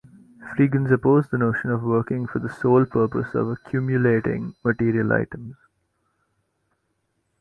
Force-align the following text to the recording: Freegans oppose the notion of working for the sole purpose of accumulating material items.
Freegans 0.39 0.89
oppose 0.91 1.27
the 1.29 1.37
notion 1.37 1.69
of 1.69 1.83
working 1.83 2.25
for 2.25 2.39
the 2.39 2.49
sole 2.49 2.87
purpose 2.87 3.35
of 3.35 3.49
accumulating 3.51 4.55
material 4.63 5.13
items. 5.13 5.55